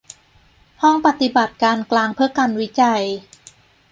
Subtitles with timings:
[0.81, 3.03] ห้องปฏิบัติการกลางเพื่อการวิจัย